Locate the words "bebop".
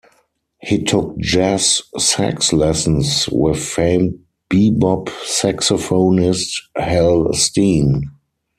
4.49-5.09